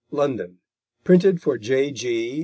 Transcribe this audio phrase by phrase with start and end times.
[0.09, 0.57] London:
[1.03, 2.39] printed for J.G.